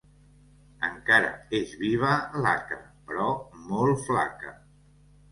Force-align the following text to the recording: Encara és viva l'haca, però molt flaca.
Encara 0.85 1.27
és 1.57 1.73
viva 1.81 2.13
l'haca, 2.45 2.77
però 3.11 3.27
molt 3.73 4.01
flaca. 4.07 4.55